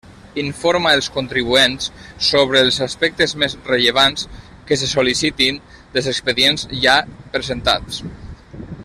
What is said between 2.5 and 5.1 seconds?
els aspectes més rellevants que se